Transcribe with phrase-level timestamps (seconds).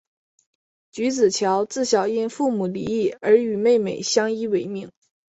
[0.89, 4.91] 菊梓乔自小因父母离异而与妹妹相依为命。